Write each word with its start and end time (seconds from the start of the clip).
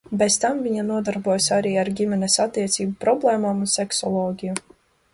Bez 0.19 0.35
tam 0.45 0.61
viņa 0.67 0.85
nodarbojās 0.87 1.51
arī 1.59 1.75
ar 1.83 1.93
ģimenes 2.01 2.39
attiecību 2.47 2.99
problēmām 3.07 3.65
un 3.67 3.73
seksoloģiju. 3.79 4.61